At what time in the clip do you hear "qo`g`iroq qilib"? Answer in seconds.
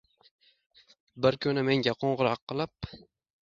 2.03-2.93